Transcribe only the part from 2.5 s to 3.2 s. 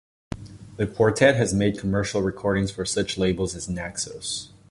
for such